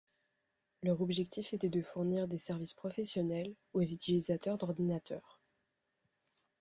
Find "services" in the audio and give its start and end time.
2.39-2.73